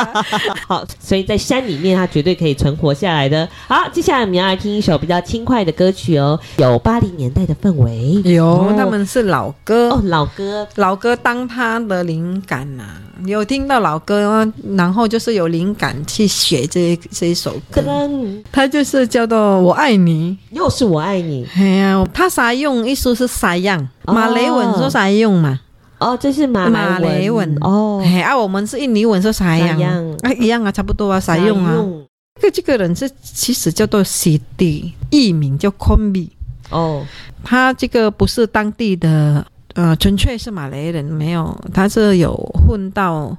[0.69, 3.49] 好，所以在山里面，它绝对可以存活下来的。
[3.67, 9.91] 好，接下来我们要来听一首比较轻快的歌曲哦，有八零年代的氛围，有，哦、他们是老歌。
[9.91, 12.99] 哦，老歌，老歌当他的灵感呐、啊。
[13.25, 17.81] 有听到老歌，然后就是有灵感去写这一这一首歌。
[18.51, 21.47] 他就是叫做《我爱你》，又是我爱你。
[21.55, 22.85] 哎呀，它啥用？
[22.85, 23.89] 意思是啥样？
[24.07, 25.61] 马雷文说啥用嘛？
[25.99, 29.81] 哦，这是马马来文哦，哎啊，我们是印尼文说啥样？
[30.23, 31.77] 啊，一样啊，差不多啊，啥用啊？
[32.41, 36.31] 这个这个人是其实叫做西迪，艺名叫 Kombi
[36.71, 37.07] 哦，
[37.45, 42.35] 他这个不是当地的，呃，纯粹是马来人，没有，他是有
[42.67, 43.37] 混到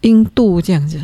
[0.00, 1.00] 印度这样子。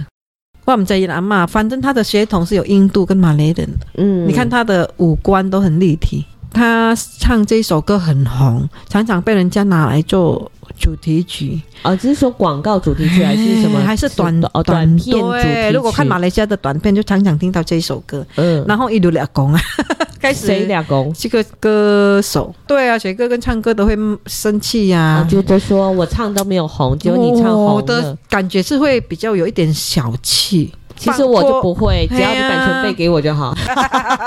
[0.66, 3.86] 我们在伊朗嘛，反正他的血统是有印度跟马来人的。
[3.94, 6.24] 嗯，你看他的五官都很立体。
[6.52, 11.60] 他唱这首歌很红，常常被人家拿来做主题曲。
[11.82, 13.80] 哦，只是说广告主题曲还是什么？
[13.84, 15.70] 还是短哦短片主题曲？
[15.72, 18.26] 如果看马来西亚的短片，就常常听到这首歌。
[18.36, 19.60] 嗯，然后一路俩公啊，
[20.20, 21.12] 开始谁俩公？
[21.14, 25.26] 这个歌手对啊，写歌跟唱歌都会生气呀、啊。
[25.28, 30.72] 觉得说我唱都没有红，结果你唱红了，我的感觉是会比较有一点小气。
[31.00, 33.56] 其实我就不会，只要你版权费给我就好。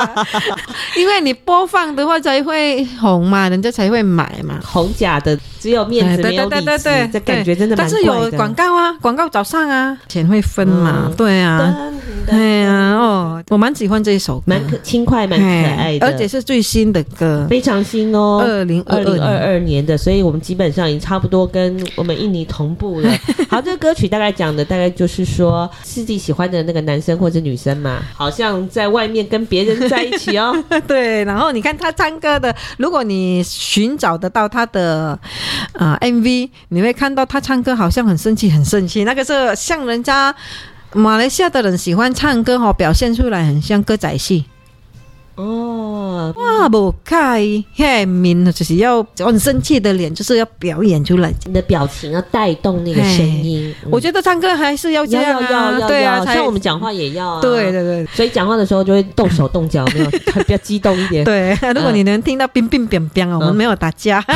[0.97, 4.59] 因为你播放的话才会红嘛，人家才会买嘛。
[4.65, 7.75] 红假的只有面子没有里子，这感觉真的。
[7.75, 11.75] 但是有广告啊，广告早上啊，钱会分嘛，对啊。
[12.25, 23.09] 对啊，哦，我蛮喜欢这一首歌，蛮可轻快，蛮可爱的，而且是最新的歌，非常新哦，二零二零二二年的，所以我们基本上已经差不多跟我们印尼同步了。
[23.49, 30.53] 好，这个歌曲大概讲的大概就是说，是自己喜欢的那个男生或者女生嘛，好像在外面跟别人在一起哦。
[30.87, 35.17] 对，然后你看他唱歌的，如果你寻找得到他的
[35.73, 40.33] 啊、呃、MV，你会看到他唱歌好像很生气，很生气，那个是像人家。
[40.95, 44.45] 马来西亚的人喜欢唱歌，哈，表现出来很像歌仔戏。
[45.35, 47.41] 哦，哇，不开，
[47.73, 53.73] 嘿明，就是要很生气的脸，就是要表演出来，你的表情要带动那个声音。
[53.89, 57.41] 我觉得唱歌还是要这样啊，对啊，像我们讲话也要啊。
[57.41, 60.05] 对对对，所以讲话的时候就会动手动脚，没有
[60.43, 61.25] 比较激动一点。
[61.25, 64.23] 对，如果你能听到冰冰冰冰，我们没有打架。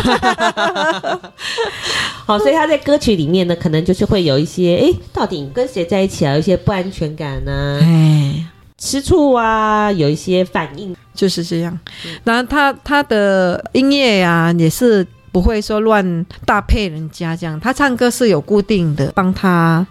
[2.26, 6.34] 好，所以他在歌曲里面呢，可能就是会有一些，哎，到底跟谁在一起啊？
[6.34, 7.80] 有一些不安全感呢。
[7.82, 8.46] 哎。
[8.78, 11.78] 吃醋啊，有一些反应，就是这样。
[12.24, 17.60] 然后他他的音乐啊，也是不会说乱搭配人家这样。
[17.60, 19.86] 他唱歌是有固定的，帮他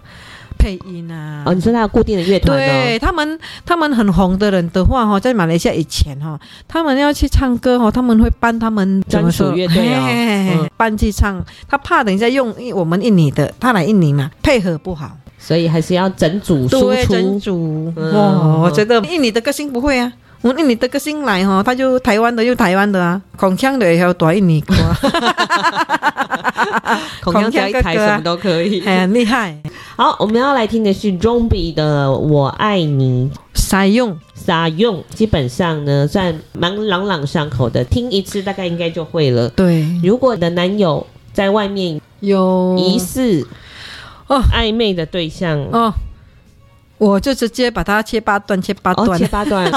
[0.57, 1.43] 配音啊。
[1.45, 2.57] 哦，你说他有固定的乐团？
[2.57, 11.45] 对他们，他们很红的人的话哈，在马来西亚以前哈，他们要去唱歌哈，他们会帮他们专属乐队啊，搬去唱。
[11.69, 15.17] 他怕等一下用我们印尼的，他来印尼嘛，配合不好。
[15.47, 17.93] 所以还是要整组输出，对，整组。
[17.95, 24.75] 哇，我觉得印尼的个性不会啊，我印尼的个性来哈，他就台湾的就台湾的啊，孔腔的也要多印尼歌，
[27.23, 29.57] 孔腔加一台什么都可以， 很厉害。
[29.95, 39.49] 好，我们要来听的是 Zombie 的《我爱你》，撒用撒用，基本上呢算蛮朗朗上口的，听一次大概应该就会了。
[39.51, 42.75] 对，如果你的男友在外面有。
[42.77, 43.47] 疑似。
[44.29, 45.59] 哦，暧昧的对象。
[45.73, 45.93] 哦，
[46.99, 49.71] 我就直接把它切八段，切八段，哦、切八段，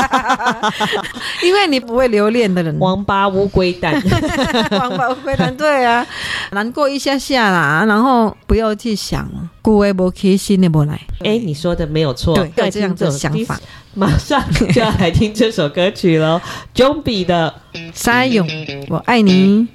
[1.43, 3.93] 因为你不会留恋的人，王八乌龟蛋，
[4.72, 6.06] 王八乌龟蛋，对啊，
[6.52, 9.30] 难过一下下啦，然后不要去想，
[9.62, 11.00] 故意不开心的不来。
[11.24, 13.60] 哎，你说的没有错，对，有这样的想法，
[13.93, 14.41] 马上
[14.72, 16.39] 就要来听这首歌曲喽
[16.74, 17.54] ，Zombie 的
[17.93, 18.47] 撒用，
[18.88, 19.68] 我爱你。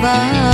[0.00, 0.47] 吧。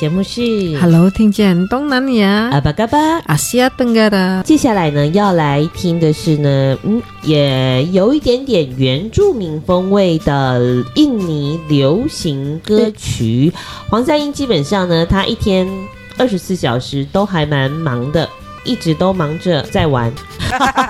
[0.00, 0.40] 节目是
[0.80, 4.42] Hello，听见东南亚阿巴嘎巴阿西亚登嘎的。
[4.44, 13.52] 接下来呢，要来听的是呢，嗯，也有一点点原住民风味的印尼流行歌曲。
[13.90, 15.68] 黄赛英基本上呢，他一天
[16.16, 18.26] 二十四小时都还蛮忙的。
[18.70, 20.12] 一直都忙着在玩，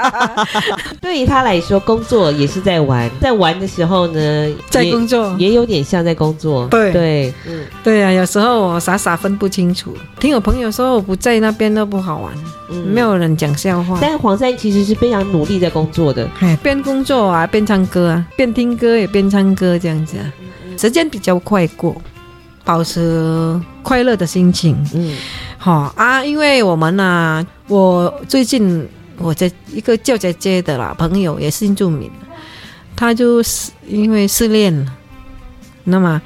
[1.01, 3.11] 对于他来说，工作也是在玩。
[3.23, 6.67] 在玩的时候呢，在工作也，也有点像在工作。
[6.67, 9.97] 对对，嗯，对啊，有时候我傻傻分不清楚。
[10.19, 12.31] 听我朋友说，我不在那边都不好玩，
[12.71, 13.99] 嗯，没有人讲笑话。
[13.99, 16.29] 但黄山其实是非常努力在工作的，
[16.63, 20.27] 边工作啊边唱歌啊，边听歌也边唱歌这样子啊，
[20.77, 21.97] 时间比较快过，
[22.63, 24.77] 保持快乐的心情。
[24.95, 25.17] 嗯。
[25.63, 28.89] 好啊，因为我们呢、啊，我最近
[29.19, 32.11] 我在一个叫姐姐的啦朋友也是原住民，
[32.97, 34.91] 他就是因为失恋了，
[35.85, 36.21] 那么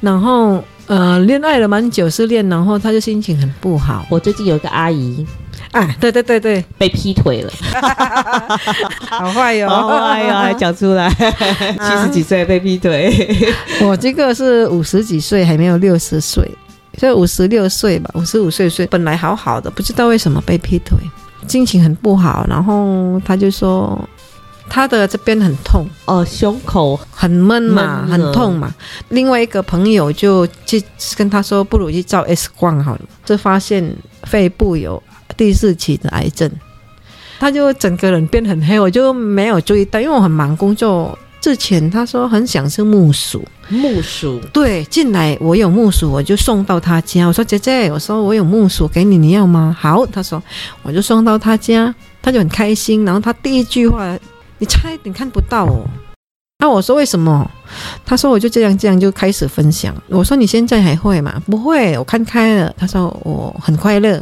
[0.00, 4.06] 然后呃恋爱了蛮久失恋，然后他就心情很不好。
[4.08, 5.26] 我最近有一个阿姨，
[5.72, 7.52] 哎，对对对对，被劈腿了，
[9.10, 13.12] 好坏哟， 好坏哟，还 讲出来，七十几岁被劈腿，
[13.82, 16.48] 我这个是五十几岁还没有六十岁。
[16.98, 20.98] 就五十六岁吧，五十五岁岁，本来好好的，不知道为什么被劈腿，
[21.46, 22.44] 心情很不好。
[22.48, 23.96] 然后他就说，
[24.68, 28.74] 他的这边很痛哦，胸口很闷嘛，很痛嘛。
[29.10, 30.82] 另外一个朋友就去
[31.16, 33.94] 跟他说，不如去照 X 光好了，就发现
[34.24, 35.02] 肺部有
[35.36, 36.50] 第四期的癌症。
[37.38, 41.16] 他就整个人变很黑，我就没有注意到，因为我很忙工作。
[41.40, 47.26] 之前他说很想吃木薯，木薯对，进来我有木薯，我就送到他家。
[47.26, 49.74] 我说姐姐，我说我有木薯给你，你要吗？
[49.78, 50.42] 好，他说
[50.82, 53.04] 我就送到他家，他就很开心。
[53.04, 54.18] 然后他第一句话，
[54.58, 55.86] 你差一点看不到哦。
[56.58, 57.48] 那我说为什么？
[58.04, 59.94] 他说我就这样这样就开始分享。
[60.08, 61.40] 我说你现在还会吗？
[61.46, 62.74] 不会，我看开了。
[62.76, 64.20] 他说我很快乐，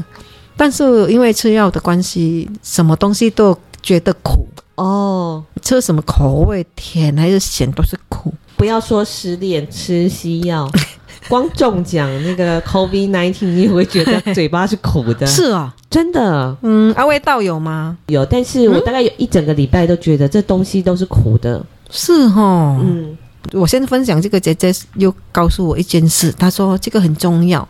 [0.54, 4.46] 但是因为吃药的关系，什么东西都觉得苦。
[4.76, 8.32] 哦，吃什么口味，甜还是咸都是苦。
[8.56, 10.70] 不要说失恋吃西药，
[11.28, 15.26] 光中奖那个 COVID-19，你也会觉得嘴巴是苦的。
[15.28, 16.56] 是啊，真的。
[16.62, 17.96] 嗯，啊，味道有吗？
[18.06, 21.64] 有，但是我大概有一整个礼拜都觉得这东西都是苦的。
[21.90, 23.16] 是哦，嗯，
[23.52, 27.66] 我先分享这个姐姐又告诉我一件事，她说这个很重要。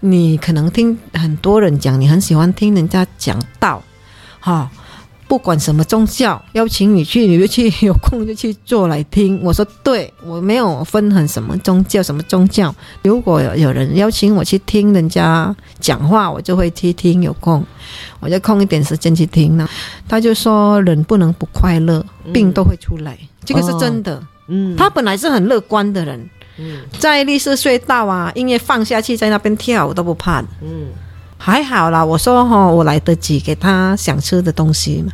[0.00, 3.82] 你可能听很多人讲，你很喜欢听人家讲道，
[4.40, 4.68] 哈、哦。
[5.28, 9.38] 不管什么宗教邀请你去，你就去，有空就去做来听。
[9.42, 12.74] 我说对，我没有分很什么宗教，什么宗教。
[13.02, 17.22] 如果有人邀请我去听人家讲话，我就会去听。
[17.22, 17.62] 有空
[18.20, 19.68] 我就空一点时间去听呢。
[20.08, 22.02] 他就说人不能不快乐，
[22.32, 24.22] 病都会出来，嗯、这个是真的。
[24.46, 26.30] 嗯，他本来是很乐观的人。
[26.56, 30.48] 嗯，在绿色隧道啊，音乐放下去，在那边跳我都不怕的。
[30.62, 30.86] 嗯。
[31.38, 35.12] 还好啦，我说哈，我来得及给他想吃的东西嘛。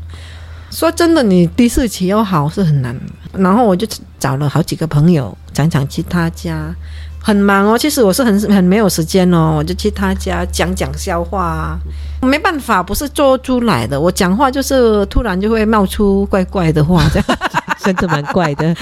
[0.71, 2.99] 说真的，你第四期要好是很难。
[3.33, 3.87] 然后我就
[4.19, 6.75] 找了好几个朋友，常常去他家，
[7.21, 7.79] 很忙哦。
[7.79, 11.79] 其实我是很很没有时间哦，我就去他家讲讲笑话啊。
[12.23, 14.01] 没办法，不是做出来的。
[14.01, 17.39] 我讲话就是突然就会冒出怪怪的话，这样
[17.81, 18.75] 真的蛮怪的。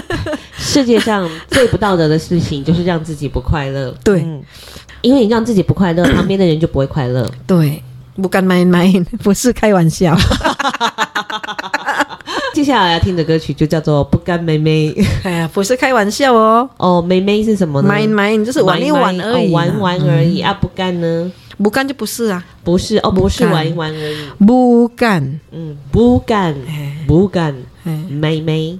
[0.56, 3.94] 世界上最不道德的事情就是让自己不快乐。
[4.02, 4.22] 对。
[4.22, 4.42] 嗯
[5.04, 7.30] 因为你让自己不快乐，旁边的人就不会快乐。
[7.46, 7.82] 对，
[8.16, 8.90] 不敢买买，
[9.22, 10.16] 不是开玩笑。
[12.54, 14.90] 接下来要听的歌曲就叫做《不甘妹妹》。
[15.24, 16.66] 哎呀，不是开玩笑哦。
[16.78, 17.88] 哦，妹妹是什么呢？
[17.88, 20.56] 买买，就是玩一玩而已，玩玩而已啊。
[20.58, 21.30] 不甘呢？
[21.58, 24.16] 不甘就不是啊，不是哦，不是玩一玩而已。
[24.46, 26.54] 不甘，嗯，不甘，
[27.06, 27.54] 不甘，
[28.08, 28.78] 妹妹。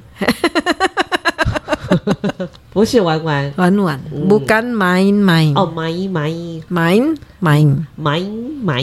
[2.72, 3.52] 不是玩玩。
[3.56, 5.52] 玩玩，不敢买买。
[5.54, 6.32] 哦，买买。
[6.68, 7.00] 买
[7.38, 7.64] 买。
[7.96, 8.20] 买
[8.62, 8.82] 买。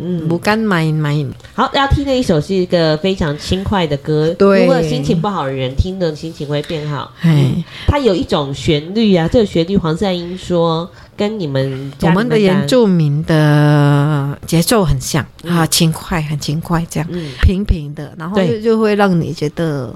[0.00, 1.26] 嗯，不敢买买。
[1.54, 7.12] 好，要听的一首是一个非常轻快的歌，对，如果心情不好的人听的心情会变好。
[7.22, 17.08] 哎，它有一种旋律啊，这个旋律黄赛英说跟你们我们的原住民的节奏很像啊，轻快很轻快，这样
[17.42, 19.92] 平平的，然后就就会让你觉得。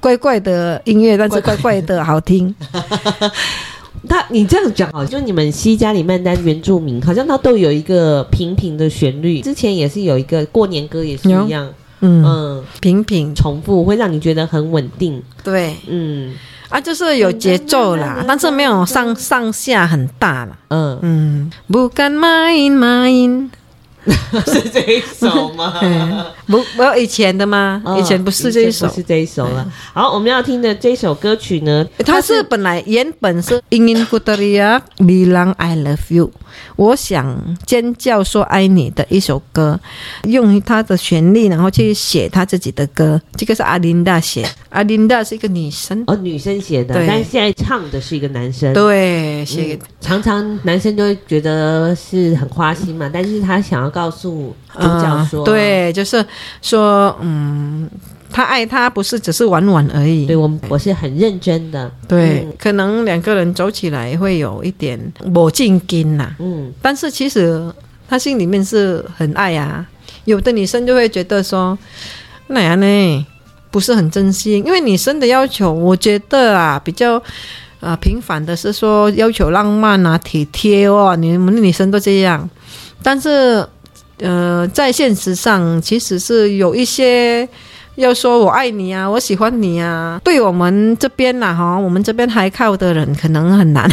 [0.00, 2.54] 怪怪的音乐，但是怪怪的好听。
[4.04, 9.40] 那你这样讲哦，就你们西加里曼丹原住民，好像它都有一个平平的旋律。
[9.40, 15.22] 之前也是有一个过年歌，也是一样，嗯嗯，平平重复，会让你觉得很稳定。
[15.44, 16.34] 对，嗯。
[16.68, 20.56] 啊，就是有节奏啦，但是没有上上下很大啦。
[20.68, 23.50] 嗯嗯，Bukan main main。
[24.46, 25.72] 是这一首吗？
[26.48, 27.80] 不，不要以前的吗？
[27.96, 29.72] 以前不是这一首，不是这一首了。
[29.94, 36.32] 好，我们要听的这首歌曲呢，它是本来原本是 Ingin ku teriak bilang I love you，
[36.74, 39.78] 我想尖叫说爱你的一首歌，
[40.24, 43.20] 用它的旋律，然后去写他自己的歌。
[43.36, 48.72] 这个是阿琳达写，阿琳达是一个女生哦，女生写的，但是现在唱的是一个男生。
[48.74, 53.91] 对，写常常男生就会觉得是很花心嘛，但是他想要。
[53.92, 56.24] 告诉主角说、呃，对，就是
[56.62, 57.88] 说，嗯，
[58.32, 67.70] 他爱他不是只是玩玩而已，对我，我是很认真的，对，嗯、可能两个人走起来会有一点磨进筋呐，嗯，但是其实
[68.08, 69.86] 他心里面是很爱啊。
[70.24, 71.76] 有的女生就会觉得说，
[72.46, 73.26] 那样呢
[73.70, 77.16] 不是很真心，因为女生的要求，我觉得啊比较
[77.80, 82.48] 啊、呃、平凡的是说要求浪漫啊体贴哦，你们女生都这样，
[83.02, 83.68] 但是。
[84.18, 87.48] 呃，在现实上，其实是有一些
[87.96, 90.20] 要说我爱你啊，我喜欢你啊。
[90.22, 93.90] 对我们这边呐，哈，我们这边还靠的人可能很难。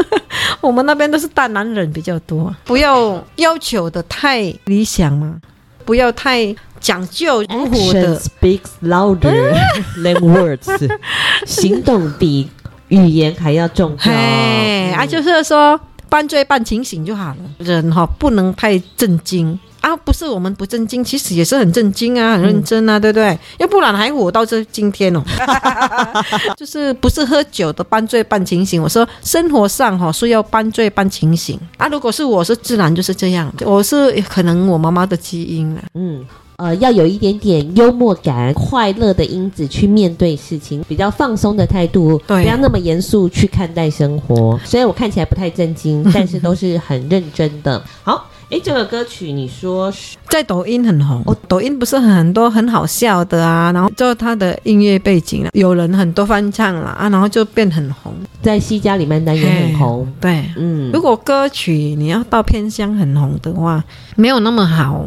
[0.60, 5.36] 我们那边都是大男人比较多，不要要求的太理想嘛，
[5.84, 7.44] 不要太讲究。
[7.44, 9.54] Action speaks louder
[10.02, 10.90] than words，
[11.46, 12.50] 行动比
[12.88, 14.12] 语言还要重要。
[14.12, 15.78] 哎，啊，就是说。
[16.10, 19.96] 半醉半清醒就好了，人哈不能太震惊啊！
[19.96, 23.38] 不是我们不震惊，其实也是很震惊啊，很认真啊，嗯、对不对？
[23.58, 25.22] 要不然还活到这今天哦。
[26.58, 31.86] 就是不是喝酒的半醉半清醒，我说生活上哈是要半醉半清醒啊。
[31.88, 36.26] 如果是我是自然就是这样，我是可能我妈妈的基因了，嗯。
[36.60, 44.60] 呃，要有一点点幽默感、快乐的因子去面对事情，比较放松的态度，对，不要那么严肃去看待生活。
[44.62, 47.82] 虽然我看起来不太震惊， 但是都是很认真的。
[48.02, 60.06] 好，诶，这个歌曲你说是在抖音很红，哦，抖音不是很多很好笑的啊，然后就它的音乐背景啊有人很多翻唱了啊，然后就变很红，在西家里曼丹也很红。
[60.20, 63.82] 对，嗯，如果歌曲你要到偏乡很红的话，
[64.14, 65.06] 没有那么好。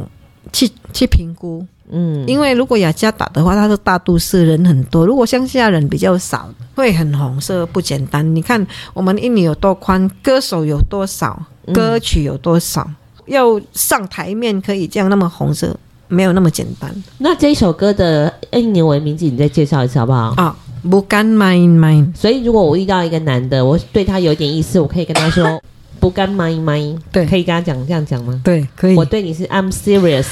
[0.54, 8.24] 去去评估，嗯，因为如果雅加达的话，它是大都市人很多；如果乡下人比较少，会很红色不简单。
[8.36, 11.44] 你看我们印尼有多宽，歌手有多少，
[11.74, 12.96] 歌曲有多少，嗯、
[13.26, 15.76] 要上台面可以这样那么红色，
[16.08, 16.90] 没有那么简单。
[17.18, 20.36] 那这一首歌的印尼文名字你再介绍一下好不好？
[20.38, 22.16] 啊，Bukan main main。
[22.16, 25.60] 所以如果我遇到一个男的，我对他有点意思，我可以跟他说。
[26.04, 26.82] 不干买卖，
[27.14, 28.38] 对，可以跟他讲这样讲吗？
[28.44, 28.96] 对，可以。
[28.98, 30.26] 我对你是 I'm serious，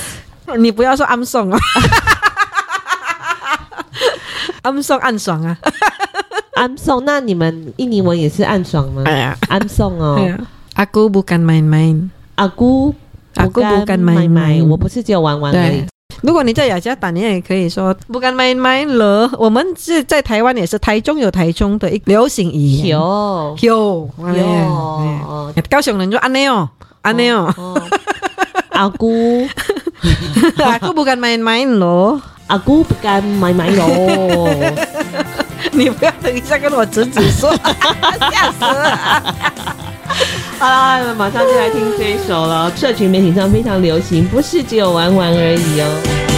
[0.57, 3.86] 你不要说 I'm song 啊，哈哈哈哈哈哈
[4.63, 7.03] ，I'm song 暗爽啊，哈哈哈哈哈，I'm song。
[7.05, 10.19] 那你们印尼文也是暗爽吗？I'm song 哦，
[10.74, 11.95] 阿姑不干买卖，
[12.36, 12.93] 阿姑
[13.36, 15.86] 阿姑不干买卖，我不是只有玩玩而已。
[16.22, 19.30] 如果你在雅加达，你也可以说不敢买买了。
[19.38, 22.89] 我们是在台湾，也是台中有台中的一流行语言。
[22.89, 26.70] 有有有，高雄人就安内哦，
[27.01, 27.53] 安内哦。
[28.70, 29.47] 阿姑，
[30.64, 34.47] 阿姑不敢买买了，阿姑不敢买买喽。
[35.74, 37.53] 你不要等一下跟我侄子说，
[38.32, 39.36] 吓死了。
[40.62, 42.72] 好啦，马上就来听这一首了。
[42.76, 46.30] 社群媒体上非常流行，不是只有玩玩而已哦。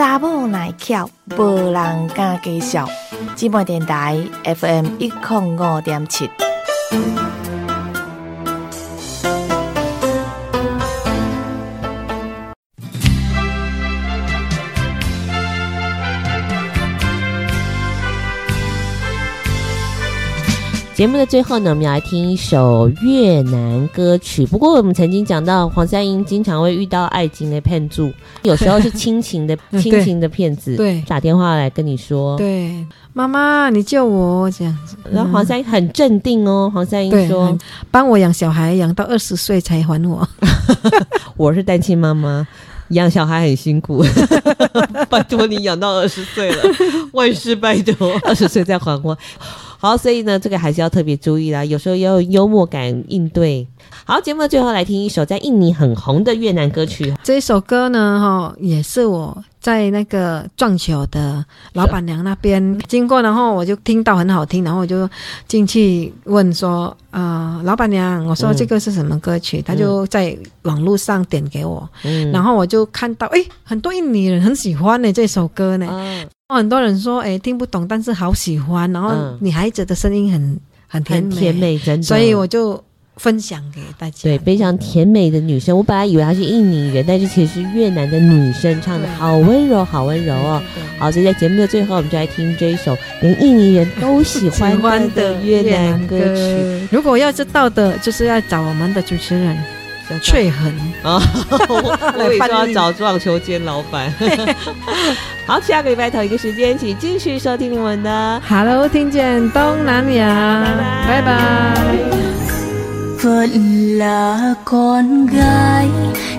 [0.00, 2.88] 查某耐巧，无人敢介绍。
[3.36, 6.26] 姊妹电台 FM 一零五点七。
[21.00, 24.44] 节目的最后呢，我们要来听一首越南歌曲。
[24.44, 34.94] 不过我们曾经讲到，黄三英经常会遇到爱情的骗子，有时候是亲情的 亲情的骗子，对打电话来跟你说，对，妈妈你救我这样子。
[35.10, 37.56] 然后黄三英很镇定哦，黄三英对说，
[37.90, 40.28] 帮我养小孩，养到二十岁才还我。
[41.38, 42.46] 我是单亲妈妈。
[42.90, 44.04] 养小孩很辛苦，
[45.08, 46.62] 拜托你养到二十岁了，
[47.12, 49.16] 万事拜托，二十岁再还我。
[49.82, 53.66] 好，所以呢，这个还是要特别注意啦，有时候要有幽默感应对。
[54.04, 57.14] 好，节目的最后来听一首在印尼很红的越南歌曲。
[57.22, 65.08] 这一首歌呢，哈，也是我在那个撞球的老板娘那边经过，然后我就听到很好听，然后我就
[65.46, 69.62] 进去问说，呃，老板娘，我说这个是什么歌曲？
[69.62, 75.86] 他、嗯、就在网络上点给我，嗯，然后我就看到，哎，很多印尼人很喜欢呢这首歌呢。
[75.90, 78.92] 嗯很多人说，哎，听不懂，但是好喜欢。
[78.92, 82.02] 然后女孩子的声音很很甜美，甜美，真的。
[82.02, 82.82] 所以我就
[83.20, 84.16] 分享给大家。
[84.22, 85.76] 对，非常甜美的女生。
[85.76, 90.62] 我本来以为她是印尼人，但是其实是越南的女生，唱的好温柔，好温柔哦。
[90.98, 94.72] 好，所以在节目的最后，我们就来听这一首连印尼人都喜欢
[95.14, 96.88] 的越南歌曲。
[96.90, 99.56] 如果要知道的，就是要找我们的主持人。
[100.24, 101.22] 翠痕啊，
[101.68, 104.12] 我 以为要找撞球间老板。
[105.46, 110.64] 好，下个礼拜同一个时间，请继续收听我们的 Hello，听见东南亚，
[111.06, 112.39] 拜拜。
[113.22, 113.50] Vẫn
[113.98, 115.88] là con gái.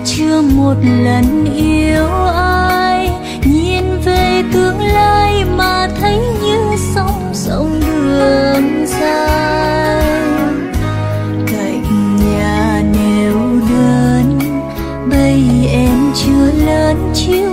[0.04, 0.74] Chưa một
[1.04, 3.10] lần yêu ai.
[3.44, 10.04] Nhìn về tương lai mà thấy như sóng sông đường dài.
[11.46, 13.36] Cạnh nhà neo
[13.70, 14.38] đơn,
[15.10, 17.51] bây em chưa lớn chiếu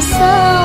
[0.00, 0.63] so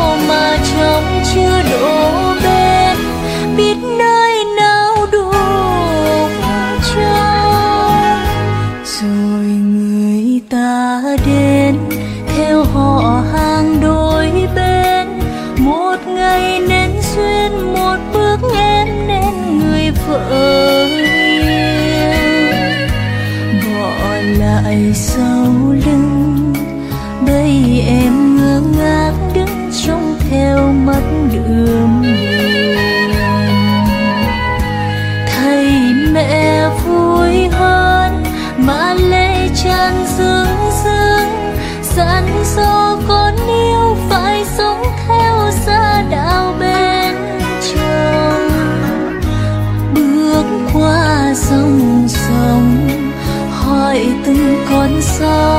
[55.19, 55.58] song.